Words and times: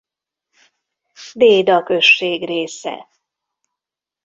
Déda 1.33 1.83
község 1.83 2.41
része. 2.45 3.07